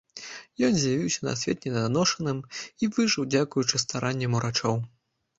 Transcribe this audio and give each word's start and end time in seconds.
Ён 0.67 0.73
з'явіўся 0.83 1.19
на 1.25 1.33
свет 1.41 1.67
неданошаным 1.67 2.39
і 2.83 2.89
выжыў 2.95 3.27
дзякуючы 3.35 3.81
старанням 3.83 4.35
урачоў. 4.39 4.81